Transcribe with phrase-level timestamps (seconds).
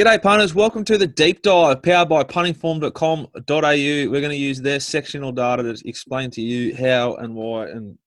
[0.00, 0.54] G'day, punters.
[0.54, 3.50] Welcome to the deep dive powered by puntingform.com.au.
[3.50, 7.98] We're going to use their sectional data to explain to you how and why and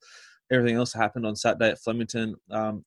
[0.51, 2.33] everything else happened on Saturday at Flemington.
[2.49, 2.83] Um,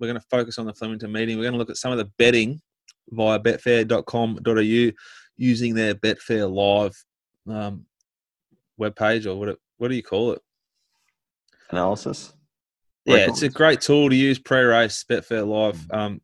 [0.00, 1.36] we're going to focus on the Flemington meeting.
[1.36, 2.62] We're going to look at some of the betting
[3.10, 4.92] via betfair.com.au
[5.36, 7.04] using their Betfair Live
[7.54, 7.84] um,
[8.80, 10.40] webpage, or what, what do you call it?
[11.68, 12.32] Analysis?
[13.04, 15.76] Yeah, it's a great tool to use pre-race, Betfair Live.
[15.76, 15.98] Mm.
[15.98, 16.20] Um,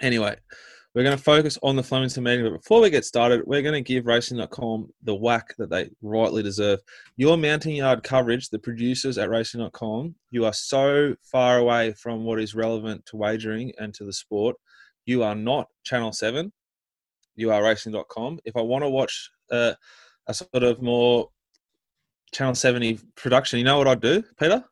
[0.00, 0.34] anyway,
[0.94, 3.74] we're going to focus on the Flemington meeting, but before we get started, we're going
[3.74, 6.78] to give Racing.com the whack that they rightly deserve.
[7.16, 12.40] Your mounting yard coverage, the producers at Racing.com, you are so far away from what
[12.40, 14.54] is relevant to wagering and to the sport.
[15.04, 16.52] You are not Channel 7.
[17.34, 18.38] You are Racing.com.
[18.44, 19.72] If I want to watch uh,
[20.28, 21.28] a sort of more
[22.32, 24.62] Channel 70 production, you know what I'd do, Peter?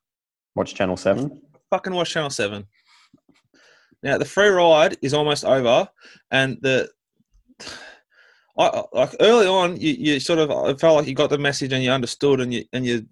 [0.54, 1.42] Watch Channel 7.
[1.68, 2.66] fucking watch Channel Seven.
[4.02, 5.88] Now the free ride is almost over,
[6.30, 6.90] and the
[8.59, 11.82] I like early on, you, you sort of felt like you got the message and
[11.82, 13.07] you understood, and you and you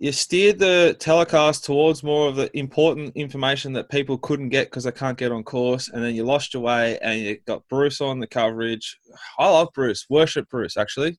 [0.00, 4.84] you steered the telecast towards more of the important information that people couldn't get because
[4.84, 8.00] they can't get on course, and then you lost your way, and you got Bruce
[8.00, 8.98] on the coverage.
[9.38, 11.18] I love Bruce, worship Bruce actually,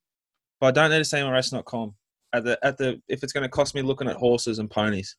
[0.60, 1.96] but I don't need to see him on racing.com
[2.34, 5.16] at the at the if it's going to cost me looking at horses and ponies.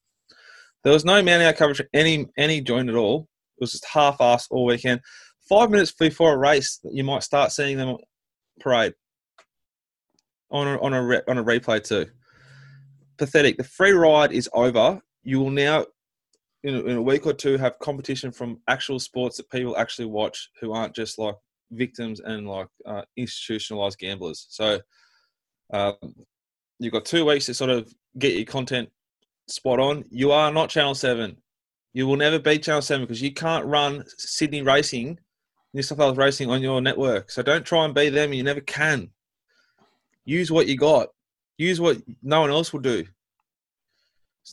[0.87, 3.27] There was no man coverage any any joint at all.
[3.59, 5.01] It was just half assed all weekend.
[5.49, 7.97] Five minutes before a race, you might start seeing them
[8.61, 8.95] parade
[10.53, 12.07] on a, on a re, on a replay too.
[13.19, 13.57] Pathetic.
[13.57, 15.01] The free ride is over.
[15.25, 15.87] You will now,
[16.63, 20.07] in a, in a week or two, have competition from actual sports that people actually
[20.07, 21.35] watch, who aren't just like
[21.73, 24.47] victims and like uh, institutionalized gamblers.
[24.51, 24.79] So,
[25.73, 25.97] um,
[26.79, 28.89] you've got two weeks to sort of get your content
[29.49, 30.05] spot on.
[30.11, 31.37] You are not Channel 7.
[31.93, 35.19] You will never be Channel 7 because you can't run Sydney Racing,
[35.73, 37.31] New South Wales Racing on your network.
[37.31, 38.33] So don't try and be them.
[38.33, 39.11] You never can.
[40.25, 41.09] Use what you got.
[41.59, 43.05] Use what no one else will do.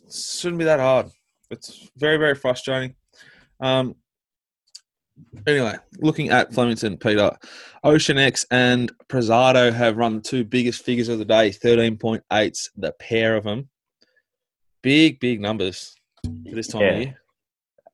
[0.05, 1.07] It shouldn't be that hard.
[1.49, 2.95] It's very, very frustrating.
[3.59, 3.95] Um,
[5.45, 7.37] anyway, looking at Flemington, Peter,
[7.83, 12.93] Ocean X and Prezado have run the two biggest figures of the day, 13.8s, the
[12.93, 13.69] pair of them.
[14.83, 16.89] Big, big numbers for this time Yeah.
[16.89, 17.19] of year.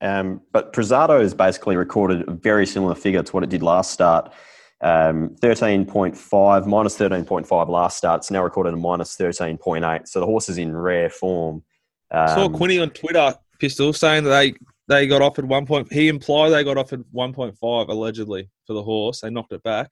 [0.01, 3.91] Um, but Prezado has basically recorded a very similar figure to what it did last
[3.91, 4.33] start.
[4.81, 8.19] Um, 13.5, minus 13.5 last start.
[8.22, 10.07] It's now recorded a minus 13.8.
[10.07, 11.63] So the horse is in rare form.
[12.11, 14.53] Um, Saw Quinny on Twitter, Pistol, saying that they,
[14.88, 15.91] they got offered one point.
[15.91, 19.21] He implied they got offered 1.5 allegedly for the horse.
[19.21, 19.91] They knocked it back.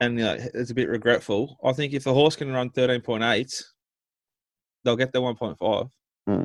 [0.00, 1.56] And you know, it's a bit regretful.
[1.64, 3.62] I think if the horse can run 13.8,
[4.84, 5.90] they'll get their 1.5.
[6.26, 6.44] hmm.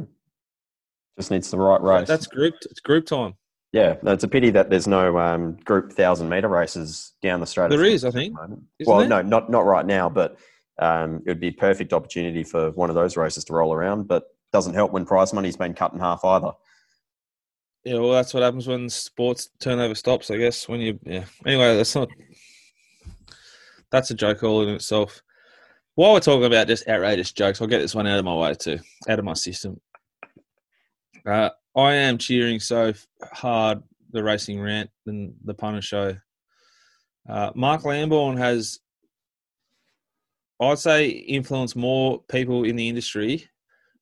[1.18, 2.08] Just needs the right race.
[2.08, 2.56] That's group.
[2.62, 3.34] It's group time.
[3.74, 7.70] yeah, it's a pity that there's no um, group thousand meter races down the straight.
[7.70, 8.34] There is, I think.
[8.34, 8.64] at the moment.
[8.80, 9.10] Isn't well, there?
[9.10, 10.38] no, not not right now, but
[10.80, 14.08] um, it would be a perfect opportunity for one of those races to roll around.
[14.08, 14.24] But
[14.54, 16.52] doesn't help when prize money's been cut in half either.
[17.84, 20.32] Yeah, well, that's what happens when sports turnover stops.
[20.32, 21.26] I guess when you, yeah.
[21.46, 22.10] Anyway, that's not.
[23.92, 25.22] That's a joke all in itself.
[26.00, 28.54] While we're talking about just outrageous jokes, I'll get this one out of my way
[28.54, 28.80] too,
[29.10, 29.82] out of my system.
[31.26, 32.94] Uh, I am cheering so
[33.34, 36.16] hard the racing rant and the punter show.
[37.28, 38.80] Uh, Mark Lamborn has,
[40.62, 43.50] I'd say, influenced more people in the industry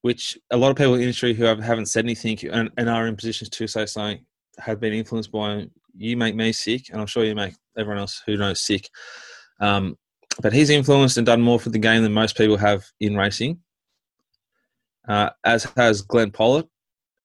[0.01, 2.89] which a lot of people in the industry who have, haven't said anything and, and
[2.89, 4.23] are in positions to say something
[4.59, 5.71] have been influenced by him.
[5.95, 8.87] You make me sick, and I'm sure you make everyone else who knows sick.
[9.59, 9.97] Um,
[10.41, 13.59] but he's influenced and done more for the game than most people have in racing,
[15.07, 16.65] uh, as has Glenn Pollard.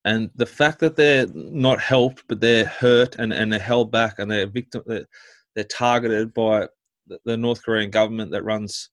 [0.05, 4.19] And the fact that they're not helped, but they're hurt and, and they're held back
[4.19, 5.07] and they're victim, they're,
[5.55, 6.67] they're targeted by
[7.25, 8.91] the, North Korean government that runs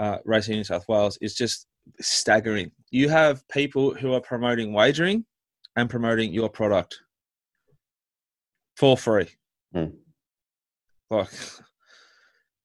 [0.00, 1.66] uh, racing in New South Wales is just
[2.00, 2.72] staggering.
[2.90, 5.24] You have people who are promoting wagering
[5.76, 6.98] and promoting your product
[8.76, 9.28] for free.
[9.72, 9.86] Hmm.
[11.10, 11.28] Like,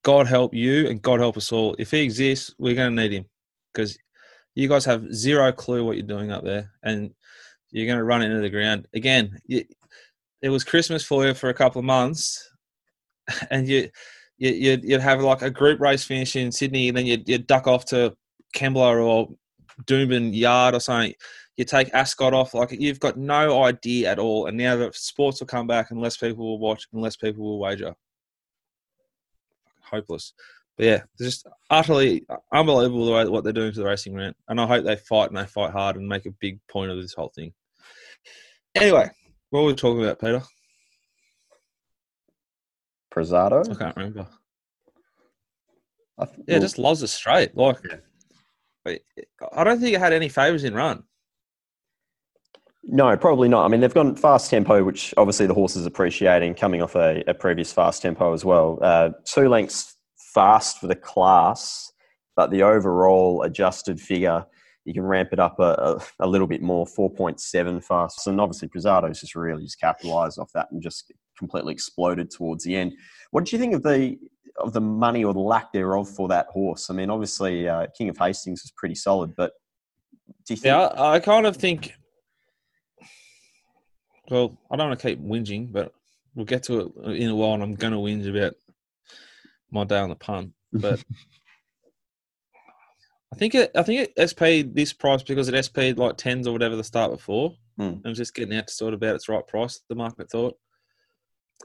[0.08, 1.76] God help you and God help us all.
[1.78, 3.26] If he exists, we're going to need him
[3.74, 4.00] because
[4.56, 7.14] you guys have zero clue what you're doing up there and
[7.72, 8.88] you're going to run into the ground.
[8.94, 9.66] Again, you,
[10.42, 12.50] it was Christmas for you for a couple of months
[13.52, 13.90] and you,
[14.38, 17.46] you, you'd, you'd have like a group race finish in Sydney and then you'd, you'd
[17.46, 18.16] duck off to
[18.56, 19.28] Kembla or
[19.88, 21.16] Doomben Yard or something.
[21.58, 24.46] You take Ascot off, like you've got no idea at all.
[24.46, 27.44] And now that sports will come back, and less people will watch, and less people
[27.44, 27.94] will wager.
[29.90, 30.34] Hopeless.
[30.78, 34.38] But yeah, just utterly unbelievable the way what they're doing to the racing rant.
[34.48, 37.02] And I hope they fight and they fight hard and make a big point of
[37.02, 37.52] this whole thing.
[38.76, 39.10] Anyway,
[39.50, 40.42] what were we talking about, Peter?
[43.14, 43.68] Prezado.
[43.70, 44.28] I can't remember.
[46.20, 47.56] I th- Yeah, just loves it straight.
[47.56, 47.78] Like.
[48.86, 49.00] I-
[49.52, 51.04] I don't think it had any favors in run.
[52.90, 53.66] No, probably not.
[53.66, 57.22] I mean, they've gone fast tempo, which obviously the horse is appreciating, coming off a,
[57.28, 58.80] a previous fast tempo as well.
[58.82, 59.98] Uh, two lengths
[60.34, 61.92] fast for the class,
[62.38, 64.46] but the overall adjusted figure,
[64.86, 68.26] you can ramp it up a, a, a little bit more, 4.7 fast.
[68.26, 72.78] And obviously, Prezado's just really just capitalised off that and just completely exploded towards the
[72.78, 72.94] end.
[73.32, 74.18] What did you think of the
[74.60, 76.90] of the money or the lack thereof for that horse?
[76.90, 79.52] I mean, obviously, uh, King of Hastings was pretty solid, but
[80.46, 80.72] do you think?
[80.72, 81.94] Yeah, I, I kind of think.
[84.30, 85.94] Well, I don't want to keep whinging, but
[86.36, 88.56] we'll get to it in a while, and I'm going to whinge about
[89.72, 90.54] my day on the pun.
[90.74, 91.04] But
[93.34, 96.54] I think it, I think it SP'd this price because it SP'd like tens or
[96.54, 97.56] whatever the start before.
[97.78, 97.96] Hmm.
[98.04, 99.82] It was just getting out to sort of about its right price.
[99.90, 100.56] The market thought.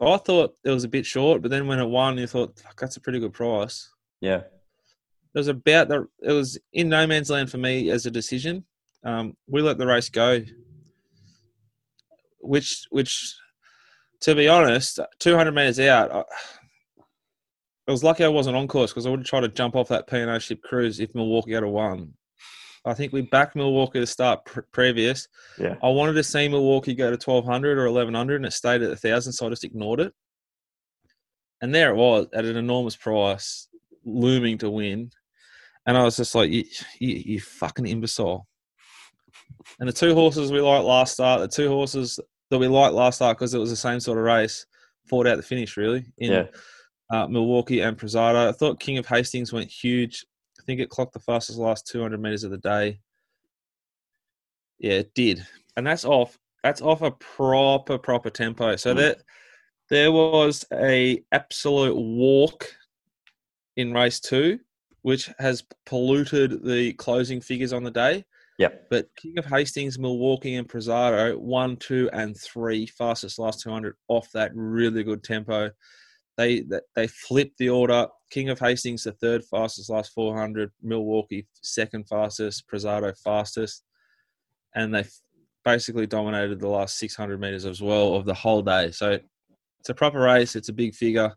[0.00, 2.81] I thought it was a bit short, but then when it won, you thought Fuck,
[2.81, 3.91] that's a pretty good price.
[4.20, 8.11] yeah, it was about the it was in no man's land for me as a
[8.11, 8.65] decision.
[9.05, 10.43] Um, we let the race go,
[12.43, 13.35] which which
[14.21, 16.25] to be honest, two hundred meters out, I,
[17.89, 19.89] I was lucky I wasn't on course because I would have tried to jump off
[19.89, 22.12] that P and O ship cruise if Milwaukee had a won.
[22.85, 25.29] I think we backed Milwaukee to start pr- previous.
[25.59, 28.53] yeah, I wanted to see Milwaukee go to twelve hundred or eleven hundred, and it
[28.53, 30.12] stayed at a thousand, so I just ignored it.
[31.61, 33.69] And there it was at an enormous price,
[34.05, 35.11] looming to win.
[35.87, 36.65] And I was just like, you,
[37.00, 38.47] you, you fucking imbecile.
[39.79, 42.19] And the two horses we liked last start, the two horses
[42.52, 44.66] that we liked last start because it was the same sort of race,
[45.08, 46.46] fought out the finish really in yeah.
[47.10, 48.46] uh, Milwaukee and Prezado.
[48.46, 50.26] I thought King of Hastings went huge.
[50.60, 53.00] I think it clocked the fastest last 200 meters of the day.
[54.78, 55.46] Yeah, it did,
[55.78, 56.38] and that's off.
[56.62, 58.76] That's off a proper proper tempo.
[58.76, 58.96] So Mm.
[58.98, 59.22] that
[59.88, 62.70] there was a absolute walk
[63.76, 64.60] in race two,
[65.00, 68.26] which has polluted the closing figures on the day.
[68.62, 68.87] Yep.
[68.91, 74.31] But King of Hastings, Milwaukee, and Prezado, one, two, and three, fastest last 200 off
[74.35, 75.70] that really good tempo.
[76.37, 76.64] They
[76.94, 78.06] they flipped the order.
[78.31, 80.70] King of Hastings, the third fastest last 400.
[80.81, 82.69] Milwaukee, second fastest.
[82.73, 83.82] Prezado, fastest.
[84.76, 85.05] And they
[85.65, 88.93] basically dominated the last 600 meters as well of the whole day.
[88.93, 89.19] So
[89.81, 90.55] it's a proper race.
[90.55, 91.32] It's a big figure.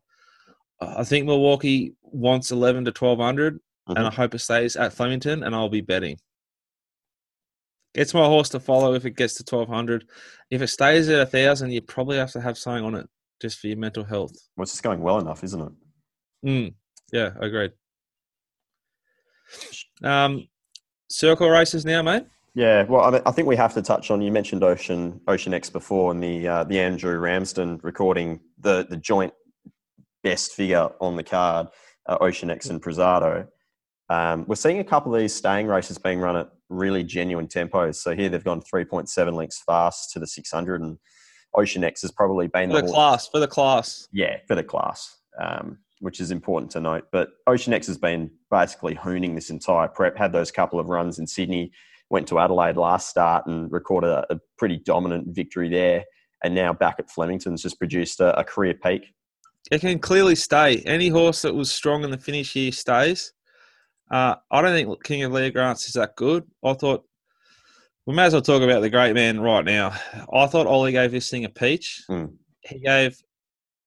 [0.80, 4.08] I think Milwaukee wants 11 to 1200 and mm-hmm.
[4.08, 6.18] I hope it stays at Flemington, and I'll be betting.
[7.96, 10.06] It's my horse to follow if it gets to twelve hundred.
[10.52, 13.08] If it stays at a thousand, you probably have to have something on it
[13.42, 14.34] just for your mental health.
[14.56, 15.72] Well, it's just going well enough, isn't it?
[16.46, 16.74] Mm,
[17.12, 17.72] yeah, agreed.
[20.04, 20.48] Um,
[21.10, 22.26] circle races now, mate.
[22.54, 24.22] Yeah, well, I, mean, I think we have to touch on.
[24.22, 28.98] You mentioned Ocean Ocean X before, and the uh, the Andrew Ramsden recording the the
[28.98, 29.34] joint
[30.24, 31.68] best figure on the card,
[32.08, 33.48] uh, Ocean X and Prezado.
[34.10, 37.96] Um, we're seeing a couple of these staying races being run at really genuine tempos.
[37.96, 40.98] So here they've gone 3.7 lengths fast to the 600, and
[41.56, 44.08] Ocean X has probably been For the horse- class, for the class.
[44.12, 47.08] yeah, for the class, um, which is important to note.
[47.12, 51.20] But Ocean X has been basically hooning this entire prep, had those couple of runs
[51.20, 51.72] in Sydney,
[52.10, 56.04] went to Adelaide last start and recorded a, a pretty dominant victory there.
[56.44, 59.14] And now back at Flemington's just produced a, a career peak.
[59.72, 60.84] It can clearly stay.
[60.86, 63.34] Any horse that was strong in the finish here stays.
[64.10, 66.44] Uh, I don't think King of Lear Grants is that good.
[66.64, 67.06] I thought
[68.06, 69.94] we may as well talk about the great man right now.
[70.32, 72.04] I thought Ollie gave this thing a peach.
[72.08, 72.26] Hmm.
[72.62, 73.18] He gave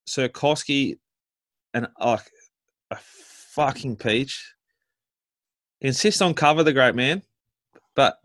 [0.09, 0.99] Sirkowski
[1.75, 2.29] an like
[2.91, 4.55] a fucking peach.
[5.81, 7.23] Insist on cover the great man,
[7.95, 8.19] but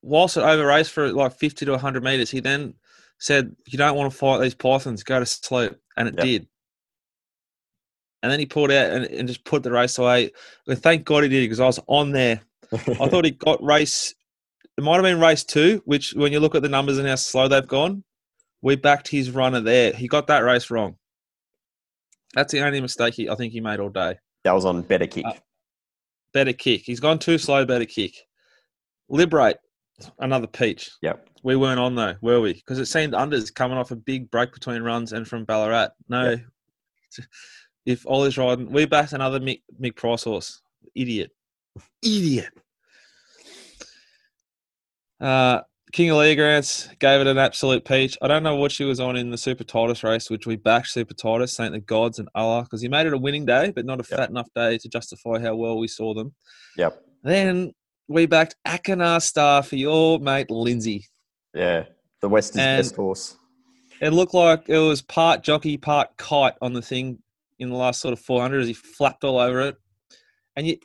[0.00, 2.72] whilst it over raced for like fifty to hundred meters, he then
[3.18, 5.02] said, "You don't want to fight these pythons.
[5.02, 6.24] Go to sleep," and it Yep.
[6.24, 6.48] did.
[8.22, 10.32] And then he pulled out and, and just put the race away.
[10.66, 12.40] And thank God he did because I was on there.
[12.72, 14.14] I thought he got race.
[14.76, 17.14] It might have been race two, which when you look at the numbers and how
[17.14, 18.02] slow they've gone,
[18.60, 19.92] we backed his runner there.
[19.92, 20.96] He got that race wrong.
[22.34, 24.16] That's the only mistake he, I think he made all day.
[24.44, 25.24] that was on better kick.
[25.26, 25.32] Uh,
[26.34, 26.82] Better kick.
[26.84, 27.64] He's gone too slow.
[27.64, 28.14] Better kick.
[29.08, 29.56] Liberate.
[30.18, 30.90] Another peach.
[31.00, 31.26] yep.
[31.42, 32.52] We weren't on though, were we?
[32.52, 35.88] Because it seemed unders coming off a big break between runs and from Ballarat.
[36.08, 36.36] No,
[37.88, 40.60] if Ollie's riding, we backed another Mick, Mick Price horse.
[40.94, 41.30] Idiot,
[42.02, 42.50] idiot.
[45.20, 45.60] Uh,
[45.92, 48.18] King of Lear Grants gave it an absolute peach.
[48.20, 50.88] I don't know what she was on in the Super Titus race, which we backed
[50.88, 53.86] Super Titus, thank the gods and Allah, because he made it a winning day, but
[53.86, 54.18] not a Yep.
[54.18, 56.34] fat enough day to justify how well we saw them.
[56.76, 57.02] Yep.
[57.22, 57.72] Then
[58.06, 61.06] we backed Akinar Star for your mate Lindsay.
[61.54, 61.86] Yeah.
[62.20, 63.36] The West is And- best horse.
[64.00, 67.20] It looked like it was part jockey, part kite on the thing
[67.58, 69.76] in the last sort of 400 as he flapped all over it.
[70.56, 70.78] And you,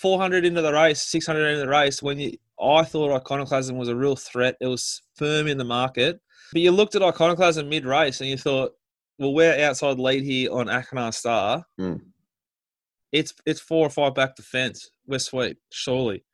[0.00, 3.96] 400 into the race, 600 into the race, when you, I thought Iconoclasm was a
[3.96, 4.56] real threat.
[4.60, 6.20] It was firm in the market.
[6.52, 8.72] But you looked at Iconoclasm mid race and you thought,
[9.18, 11.64] well, we're outside lead here on Akinar Star.
[11.80, 12.00] Mm.
[13.12, 14.90] It's it's four or five back the fence.
[15.06, 16.24] We're sweet, surely.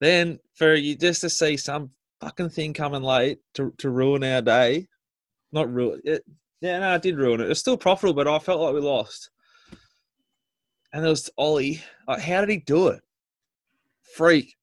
[0.00, 4.42] Then for you just to see some fucking thing coming late to, to ruin our
[4.42, 4.86] day,
[5.52, 6.22] not ruin it.
[6.62, 7.50] Yeah, no, I did ruin it.
[7.50, 9.30] It's still profitable, but I felt like we lost.
[10.92, 11.82] And there was Ollie.
[12.06, 13.00] Like, how did he do it?
[14.14, 14.54] Freak.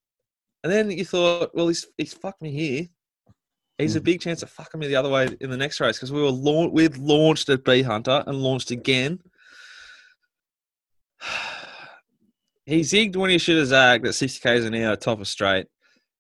[0.64, 2.88] And then you thought, well, he's he's fucked me here.
[3.78, 4.06] He's a Mhm.
[4.06, 6.32] big chance of fucking me the other way in the next race because we were
[6.32, 9.22] la- we'd launched at B Hunter and launched again.
[12.66, 15.68] he zigged when he should have zagged at 60 k's an hour, top of straight.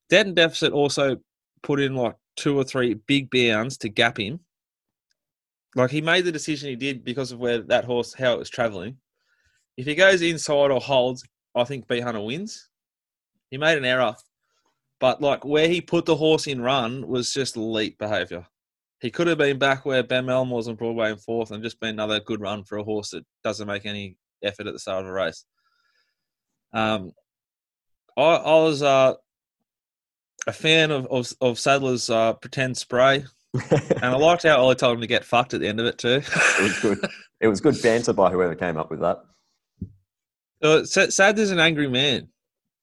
[0.10, 1.18] Dead and deficit also
[1.62, 4.40] put in like two or three big bounds to gap him.
[5.76, 8.50] Like he made the decision he did because of where that horse how it was
[8.50, 8.98] traveling.
[9.78, 11.24] If he goes inside or holds,
[11.56, 12.70] I think B Hunter wins.
[13.50, 14.16] He made an error,
[15.00, 18.46] but like where he put the horse in run was just elite behaviour.
[19.00, 21.80] He could have been back where Ben Melham was on Broadway and fourth, and just
[21.80, 25.04] been another good run for a horse that doesn't make any effort at the start
[25.04, 25.46] of a race.
[26.74, 27.14] Um,
[28.18, 29.14] I, I was uh,
[30.46, 34.96] a fan of of, of Sadler's uh, pretend spray, and I liked how Ollie told
[34.96, 36.22] him to get fucked at the end of it too.
[36.24, 37.10] it was good.
[37.42, 39.24] It was good banter by whoever came up with that.
[40.62, 42.28] Uh, Sa- Sadler's an angry man,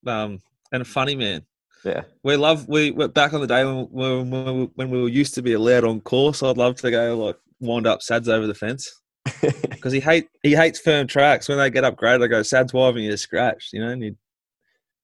[0.06, 0.40] um,
[0.72, 1.42] and a funny man.
[1.84, 2.02] Yeah.
[2.24, 5.42] We love we were back on the day when when, when, we, were used to
[5.42, 6.42] be allowed on course.
[6.42, 8.90] I'd love to go like wind up Sads over the fence
[9.70, 11.48] because he hate he hates firm tracks.
[11.48, 13.90] When they get upgraded, I go Sads wiving you to scratch, you know.
[13.90, 14.12] And he,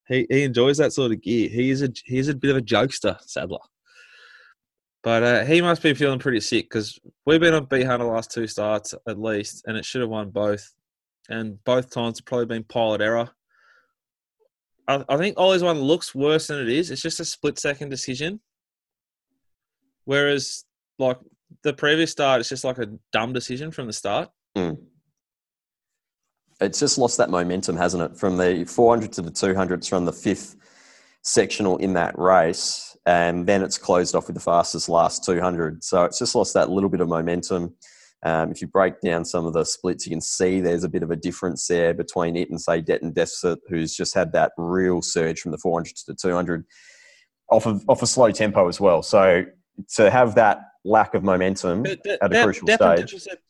[0.09, 1.49] he he enjoys that sort of gear.
[1.49, 3.59] He is a he's a bit of a jokester, Sadler.
[5.03, 8.31] But uh, he must be feeling pretty sick because we've been on B Hunter last
[8.31, 10.73] two starts at least, and it should have won both.
[11.29, 13.31] And both times have probably been pilot error.
[14.87, 16.91] I, I think Ollie's one looks worse than it is.
[16.91, 18.41] It's just a split second decision.
[20.05, 20.65] Whereas,
[20.99, 21.19] like
[21.63, 24.31] the previous start, it's just like a dumb decision from the start.
[26.61, 28.17] It's just lost that momentum, hasn't it?
[28.17, 30.57] From the 400 to the 200s, from the fifth
[31.23, 35.83] sectional in that race, and then it's closed off with the fastest last 200.
[35.83, 37.75] So it's just lost that little bit of momentum.
[38.25, 41.03] Um, if you break down some of the splits, you can see there's a bit
[41.03, 44.53] of a difference there between it and, say, Det and Deficit, who's just had that
[44.57, 46.65] real surge from the 400 to the 200
[47.51, 49.03] off of off a slow tempo as well.
[49.03, 49.45] So
[49.97, 53.11] to have that lack of momentum But de- at a crucial stage.
[53.11, 53.43] deficit-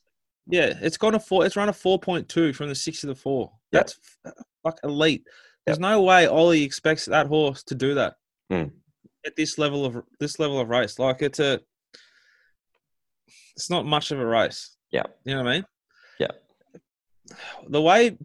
[0.48, 1.44] Yeah, it's gone a four.
[1.46, 3.52] It's run a four point two from the six to the four.
[3.70, 4.32] That's f-
[4.64, 5.24] like elite.
[5.66, 8.14] There's no way Ollie expects that horse to do that
[8.50, 8.64] Hmm.
[9.24, 10.98] at this level of this level of race.
[10.98, 11.60] Like it's a,
[13.56, 14.76] it's not much of a race.
[14.90, 15.04] Yeah.
[15.24, 15.64] you know what I mean.
[16.18, 16.30] Yeah.
[17.68, 18.18] The way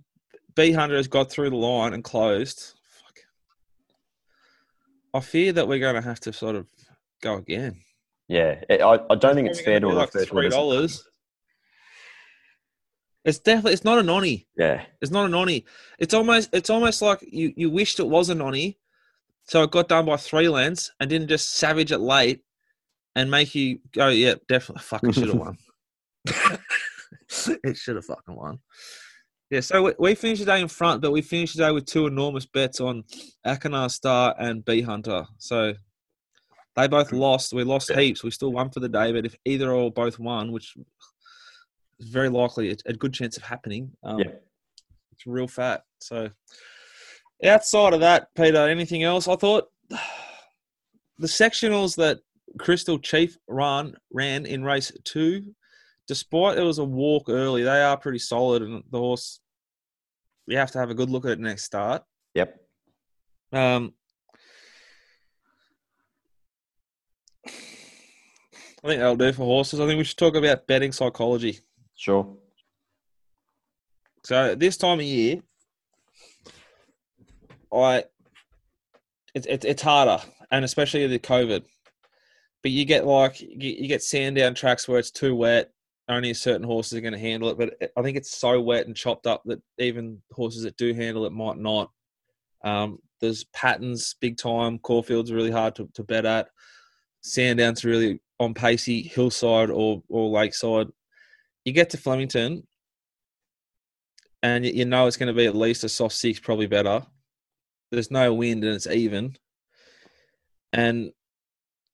[0.55, 3.15] B Hunter has got through the line and closed, fuck.
[5.13, 6.67] I fear that we're going to have to sort of
[7.21, 7.81] go again.
[8.27, 11.07] Yeah, I, I don't think it's fair to like refer to it three as dollars.
[13.27, 14.47] It's definitely it's not a nonny.
[14.57, 15.65] Yeah, It's not a nonny.
[15.99, 18.79] It's almost it's almost like you you wished it was a nonny,
[19.43, 22.41] so it got done by three lengths and didn't just savage it late
[23.15, 25.57] and make you go, yeah, definitely fucking should have won.
[27.63, 28.59] it should have fucking won.
[29.49, 31.85] Yeah, so we, we finished the day in front, but we finished the day with
[31.85, 33.03] two enormous bets on
[33.45, 35.25] Akinar Star and B Hunter.
[35.37, 35.73] So
[36.75, 37.53] they both lost.
[37.53, 37.99] We lost Yeah.
[37.99, 38.23] heaps.
[38.23, 40.75] We still won for the day, but if either or both won, which
[41.99, 44.31] is very likely a, a good chance of happening, um, Yeah.
[45.11, 45.83] it's real fat.
[45.99, 46.29] So
[47.43, 49.27] outside of that, Peter, anything else?
[49.27, 52.19] I thought the sectionals that
[52.59, 55.53] Crystal Chief ran ran in race two,
[56.07, 59.39] despite it was a walk early, they are pretty solid, and the horse.
[60.47, 62.03] we have to have a good look at it next start.
[62.33, 62.55] yep.
[63.53, 63.93] Um,
[67.47, 69.79] I think that'll do for horses.
[69.79, 71.59] I think we should talk about betting psychology.
[71.97, 72.37] Sure.
[74.23, 75.41] So this time of year,
[77.73, 78.03] I
[79.33, 81.63] it's it's it's harder, and especially the COVID.
[82.63, 85.71] But you get like you, get Sandown tracks where it's too wet.
[86.09, 88.95] Only certain horses are going to handle it, but I think it's so wet and
[88.95, 91.91] chopped up that even horses that do handle it might not.
[92.63, 94.79] Um, there's patterns big time.
[94.79, 96.47] Caulfield's really hard to, to bet at.
[97.21, 100.87] Sandown's really on pacey, hillside or or lakeside.
[101.67, 102.65] You get to Flemington,
[104.41, 107.05] and you- know it's going to be at least a soft six, probably better.
[107.91, 109.35] There's no wind and it's even,
[110.71, 111.11] and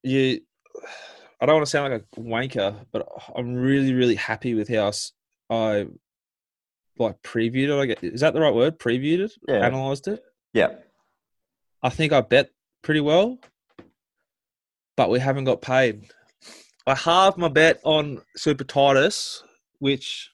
[0.04, 0.42] you.
[1.40, 4.92] I don't want to sound like a wanker, but I'm really, really happy with how
[5.50, 5.88] I
[6.96, 7.80] like previewed it.
[7.82, 8.78] I get is that the right word?
[8.78, 9.66] Previewed it, Yeah.
[9.66, 10.22] analyzed it.
[10.52, 10.76] Yeah.
[11.82, 12.50] I think I bet
[12.82, 13.40] pretty well,
[14.96, 16.04] but we haven't got paid.
[16.86, 19.42] I halved my bet on Super Titus,
[19.84, 20.30] which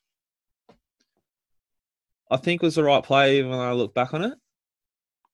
[2.30, 4.35] I think was the right play even when I look back on it,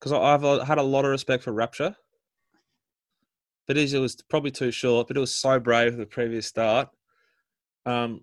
[0.01, 1.95] because I've had a lot of respect for Rapture.
[3.67, 5.07] But it was probably too short.
[5.07, 6.89] But it was so brave for the previous start.
[7.85, 8.23] Um,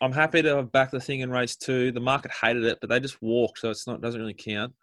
[0.00, 1.92] I'm happy to have backed the thing in race two.
[1.92, 4.74] The market hated it, but they just walked, so it's not doesn't really count.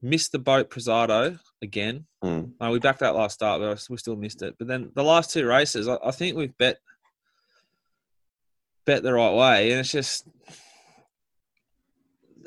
[0.00, 2.06] Missed the boat Prezado again.
[2.24, 2.54] Mm.
[2.60, 4.56] Uh, we backed that last start, but we still missed it.
[4.58, 6.78] But then the last two races, I, I think we've bet
[8.84, 10.28] bet the right way, and it's just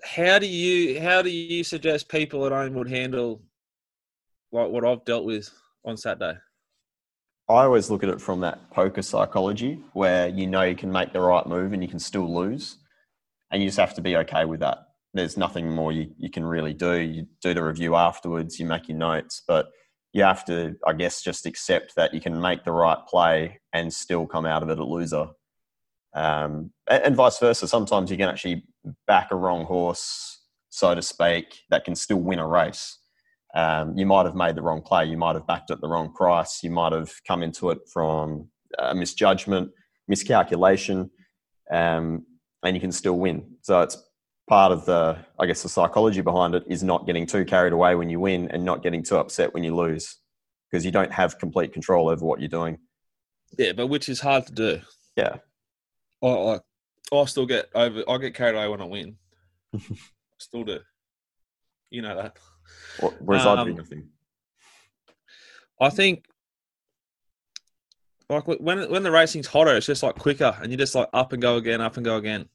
[0.04, 3.42] how do you how do you suggest people at home would handle
[4.51, 5.50] like what I've dealt with
[5.84, 6.38] on Saturday?
[7.48, 11.13] I always look at it from that poker psychology where you know you can make
[11.13, 12.77] the right move and you can still lose.
[13.51, 14.80] And you just have to be okay with that.
[15.13, 16.96] There's nothing more you, you can really do.
[17.00, 19.68] You do the review afterwards, you make your notes, but
[20.12, 23.94] you have to, I guess, just accept that you can make the right play and
[23.94, 25.27] still come out of it a loser.
[26.15, 27.67] Um, and, vice versa.
[27.67, 28.63] Sometimes you can actually
[29.05, 32.98] back a wrong horse, so to speak, that can still win a race.
[33.53, 35.05] Um, you might have made the wrong play.
[35.05, 36.63] You might have backed at the wrong price.
[36.63, 39.72] You might have come into it from a misjudgment,
[40.07, 41.10] miscalculation,
[41.72, 42.25] um,
[42.63, 43.45] and you can still win.
[43.62, 44.01] So it's
[44.48, 47.95] part of the, I guess, the psychology behind it is not getting too carried away
[47.95, 50.17] when you win and not getting too upset when you lose
[50.69, 52.77] because you don't have complete control over what you're doing.
[53.57, 54.81] Yeah, but which is hard to do.
[55.15, 55.38] Yeah.
[56.24, 56.60] I, I,
[57.15, 58.03] I still get over.
[58.07, 59.17] I get carried away when I win.
[60.39, 60.79] still do.
[61.89, 62.38] You know that.
[63.19, 64.10] Whereas I do Um, nothing.
[65.79, 66.25] I think
[68.29, 71.33] like when when the racing's hotter, it's just like quicker, and you just like up
[71.33, 72.48] and go again, up and go again.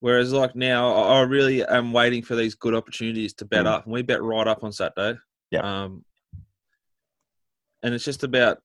[0.00, 3.68] Whereas like now, I I really am waiting for these good opportunities to bet Mm.
[3.68, 5.18] up, and we bet right up on Saturday.
[5.50, 5.60] Yeah.
[5.84, 6.04] Um,
[7.82, 8.62] and it's just about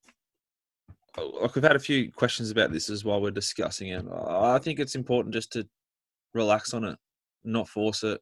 [1.17, 4.06] like we've had a few questions about this as while we're discussing it.
[4.12, 5.67] I think it's important just to
[6.34, 6.97] relax on it,
[7.43, 8.21] not force it.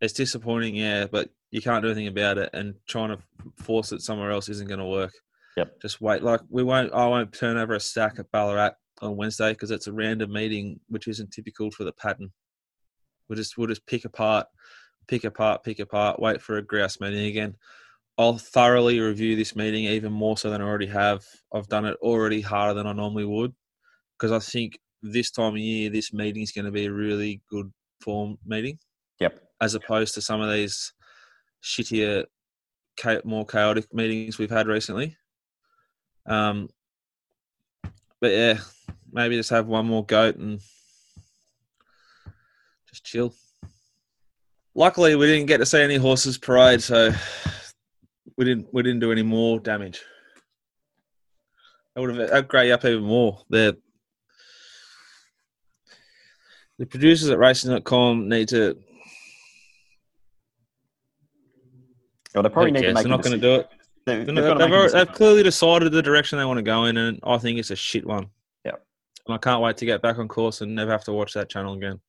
[0.00, 3.18] It's disappointing, yeah, but you can't do anything about it, and trying to
[3.62, 5.12] force it somewhere else isn't going to work.
[5.56, 5.80] Yep.
[5.82, 6.22] Just wait.
[6.22, 6.92] Like we won't.
[6.94, 8.72] I won't turn over a stack at Ballarat
[9.02, 12.30] on Wednesday because it's a random meeting, which isn't typical for the pattern.
[13.28, 14.46] We'll just we'll just pick apart,
[15.08, 16.20] pick apart, pick apart.
[16.20, 17.56] Wait for a grouse meeting again.
[18.20, 21.24] I'll thoroughly review this meeting even more so than I already have.
[21.54, 23.54] I've done it already harder than I normally would
[24.18, 27.40] because I think this time of year this meeting is going to be a really
[27.48, 28.78] good form meeting
[29.20, 29.40] Yep.
[29.62, 30.92] as opposed to some of these
[31.64, 32.26] shittier,
[33.24, 35.16] more chaotic meetings we've had recently.
[36.26, 36.68] Um,
[38.20, 38.58] but yeah,
[39.10, 40.60] maybe just have one more goat and
[42.86, 43.32] just chill.
[44.74, 47.14] Luckily, we didn't get to see any horses parade, so
[48.40, 50.00] we didn't we didn't do any more damage.
[51.94, 53.42] That would have upgraded you up even more.
[53.50, 53.76] The
[56.78, 58.78] the producers at racing.com need to
[62.34, 63.68] Well, they probably need to make They're not going to do it.
[64.06, 66.86] They- They're they've not- They've, already- they've clearly decided the direction they want to go
[66.86, 68.30] in, and I think it's a shit one.
[68.64, 68.76] Yeah.
[69.26, 71.50] And I can't wait to get back on course and never have to watch that
[71.50, 72.00] channel again.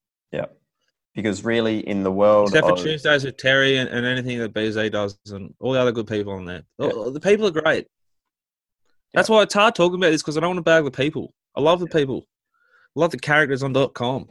[1.16, 4.54] Because really, in the world Except for of, Tuesdays with Terry and, and anything that
[4.54, 6.64] BZ does and all the other good people on there.
[6.80, 7.88] Oh, The people are great.
[9.14, 11.34] That's why it's hard talking about this because I don't want to bag the people.
[11.56, 12.28] I love the people.
[12.96, 14.30] I love the characters on dot .com.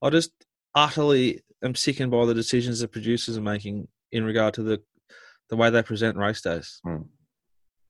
[0.00, 0.30] I just
[0.74, 4.80] utterly am sickened by the decisions the producers are making in regard to the
[5.48, 6.80] the way they present race days.
[6.84, 7.02] Hmm.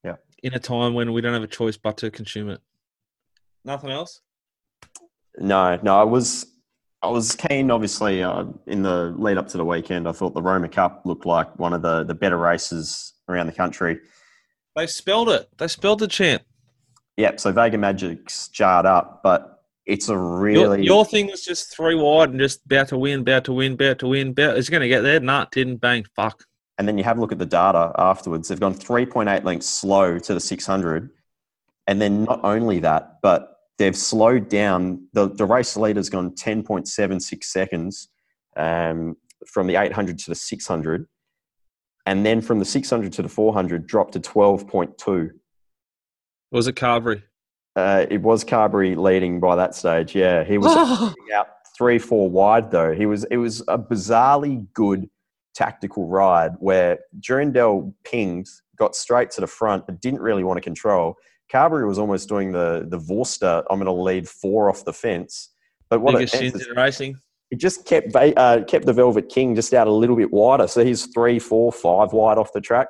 [0.04, 0.16] Yeah.
[0.42, 2.60] In a time when we don't have a choice but to consume it.
[3.64, 4.20] Nothing else?
[5.38, 6.46] No, no, I was
[7.06, 7.70] I was keen.
[7.70, 11.26] Obviously, uh, in the lead up to the weekend, I thought the Roma Cup looked
[11.26, 13.98] like one of the the better races around the country.
[14.74, 15.48] They spelled it.
[15.58, 16.42] They spelled the champ.
[17.16, 17.40] Yep.
[17.40, 21.94] So Vega Magic's jarred up, but it's a Your, really your thing was just three
[21.94, 24.28] wide and just about to win, about to win, about to win.
[24.28, 25.20] About, is it going to get there?
[25.20, 25.76] Nah, didn't.
[25.76, 26.04] Bang.
[26.14, 26.44] Fuck.
[26.78, 28.48] and then you have a look at the data afterwards.
[28.48, 31.10] They've gone 3.8 lengths slow to the 600.
[31.86, 35.06] And then not only that, but they've slowed down.
[35.12, 38.08] The, the race leader's gone 10.76 seconds
[38.56, 41.06] um, from the 800 to the 600.
[42.06, 45.30] And then from the 600 to the 400, dropped to 12.2.
[46.52, 47.22] Was it Carberry?
[47.74, 50.14] Uh, it was Carberry leading by that stage.
[50.14, 50.74] Yeah, he was
[51.34, 52.94] out three, four wide though.
[52.94, 55.10] He was it was a bizarrely good
[55.54, 60.62] tactical ride where Durandell pinged, got straight to the front, but didn't really want to
[60.62, 61.16] control.
[61.50, 63.64] Carberry was almost doing the the Vorster.
[63.70, 65.50] I'm going to lead four off the fence.
[65.88, 67.18] But what Biggest it is- in racing.
[67.50, 70.66] He just kept uh, kept the Velvet King just out a little bit wider.
[70.66, 72.88] So he's three, four, five wide off the track,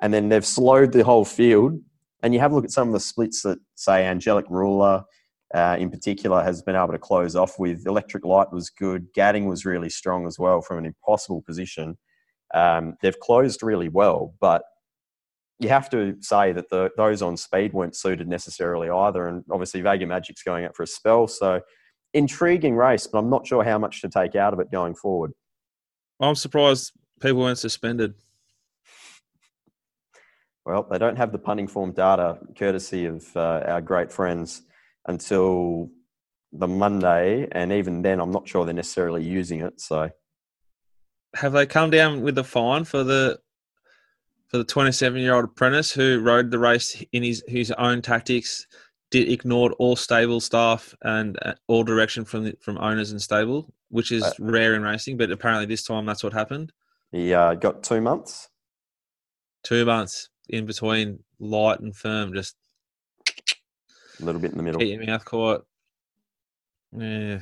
[0.00, 1.80] and then they've slowed the whole field.
[2.22, 5.02] And you have a look at some of the splits that say Angelic Ruler,
[5.52, 7.84] uh, in particular, has been able to close off with.
[7.84, 9.08] Electric Light was good.
[9.14, 11.98] Gadding was really strong as well from an impossible position.
[12.54, 14.62] Um, they've closed really well, but
[15.62, 19.28] you have to say that the, those on speed weren't suited necessarily either.
[19.28, 21.28] And obviously, Vega Magic's going out for a spell.
[21.28, 21.60] So,
[22.12, 25.32] intriguing race, but I'm not sure how much to take out of it going forward.
[26.20, 28.14] I'm surprised people weren't suspended.
[30.64, 34.62] Well, they don't have the punting form data, courtesy of uh, our great friends,
[35.06, 35.90] until
[36.52, 37.48] the Monday.
[37.50, 39.80] And even then, I'm not sure they're necessarily using it.
[39.80, 40.10] So,
[41.34, 43.38] have they come down with a fine for the
[44.52, 48.66] for the 27 year old apprentice who rode the race in his his own tactics,
[49.10, 53.72] did ignored all stable staff and uh, all direction from the, from owners and stable,
[53.88, 55.16] which is uh, rare in racing.
[55.16, 56.70] But apparently, this time that's what happened.
[57.10, 58.50] He uh, got two months.
[59.64, 62.54] Two months in between light and firm, just
[64.20, 64.80] a little bit in the middle.
[64.80, 65.64] Keep your mouth caught.
[66.94, 67.38] Yeah.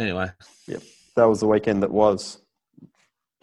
[0.00, 0.30] Anyway.
[0.66, 0.82] Yep.
[1.16, 2.40] That was the weekend that was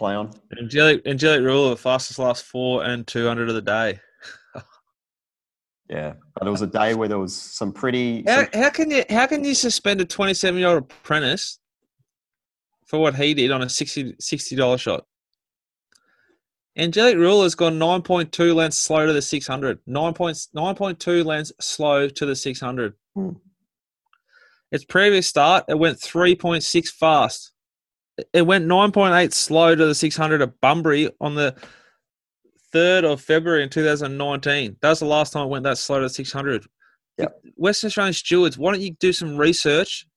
[0.03, 0.29] play on.
[0.59, 4.01] Angelic, Angelic Rule, the fastest last four and 200 of the day.
[5.89, 8.25] yeah, but it was a day where there was some pretty.
[8.27, 8.49] How, some...
[8.53, 11.57] how can you how can you suspend a 27 year old apprentice
[12.85, 14.15] for what he did on a 60
[14.57, 15.05] dollar shot?
[16.75, 19.79] Angelic Rule has gone 9.2 lengths slow to the 600.
[19.85, 22.93] 9.2 lengths slow to the 600.
[23.15, 23.29] Hmm.
[24.71, 27.52] Its previous start, it went 3.6 fast
[28.33, 31.55] it went 9.8 slow to the 600 at Bunbury on the
[32.73, 34.77] 3rd of February in 2019.
[34.81, 36.65] That was the last time it went that slow to 600.
[37.17, 37.41] Yep.
[37.55, 40.07] Western Australian stewards, why don't you do some research?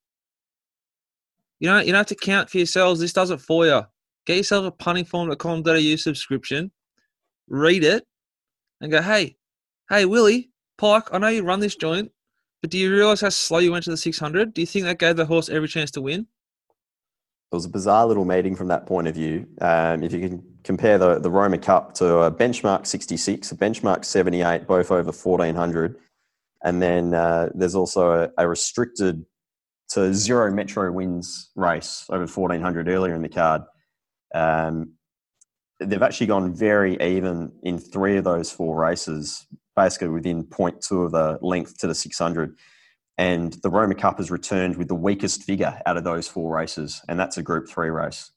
[1.60, 3.00] You know, you don't have to count for yourselves.
[3.00, 3.82] This does it for you.
[4.26, 6.70] Get yourself a puntingform.com.au subscription,
[7.48, 8.04] read it,
[8.80, 9.36] and go, hey,
[9.88, 12.10] hey, Willie, Pike, I know you run this joint,
[12.60, 14.52] but do you realise how slow you went to the 600?
[14.52, 16.26] Do you think that gave the horse every chance to win?
[17.56, 19.46] It was a bizarre little meeting from that point of view.
[19.62, 24.04] Um, if you can compare the, the Roma Cup to a benchmark 66, a benchmark
[24.04, 25.96] 78, both over 1400.
[26.62, 29.24] And then uh, there's also a, a, restricted
[29.90, 33.62] to zero metro wins race over 1400 earlier in the card.
[34.34, 34.92] Um,
[35.80, 41.12] they've actually gone very even in three of those four races, basically within 0.2 of
[41.12, 42.58] the length to the 600
[43.18, 47.00] and the Roma Cup has returned with the weakest figure out of those four races,
[47.08, 48.30] and that's a Group Three race.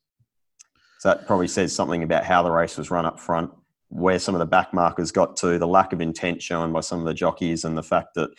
[0.99, 3.51] So that probably says something about how the race was run up front,
[3.89, 6.99] where some of the back markers got to, the lack of intent shown by some
[6.99, 8.29] of the jockeys, and the fact that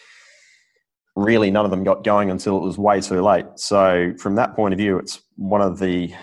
[1.17, 3.47] really none of them got going until it was way too late.
[3.57, 6.15] So from that point of view, it's one of the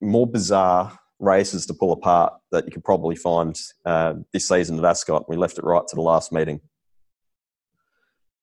[0.00, 4.84] more bizarre races to pull apart that you could probably find uh, this season at
[4.84, 5.28] Ascot.
[5.28, 6.60] We left it right to the last meeting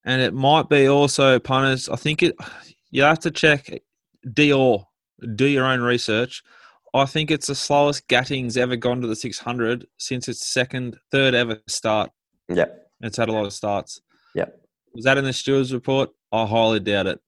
[0.07, 1.89] and it might be also punters.
[1.89, 2.35] I think it.
[2.89, 3.69] You have to check
[4.25, 4.85] Dior.
[5.35, 6.41] Do your own research.
[6.93, 11.35] I think it's the slowest Gatting's ever gone to the 600 since its second, third
[11.35, 12.09] ever start.
[12.47, 12.67] Yeah,
[13.01, 14.01] it's had a lot of starts.
[14.33, 14.45] Yeah,
[14.93, 16.09] was that in the stewards report?
[16.31, 17.19] I highly doubt it.